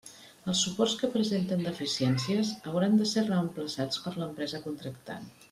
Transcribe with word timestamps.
Els 0.51 0.61
suports 0.67 0.95
que 1.01 1.09
presenten 1.15 1.61
deficiències 1.65 2.55
hauran 2.71 2.97
de 3.03 3.07
ser 3.13 3.25
reemplaçats 3.29 4.03
per 4.07 4.15
l'empresa 4.19 4.65
contractant. 4.67 5.31